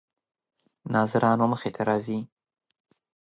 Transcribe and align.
ناظرانو 0.93 1.45
مخې 1.51 1.69
ته 1.75 1.81
راځي. 1.89 2.19